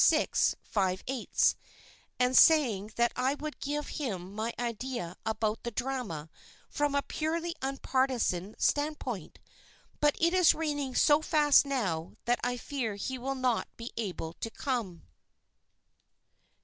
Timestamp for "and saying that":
2.19-3.11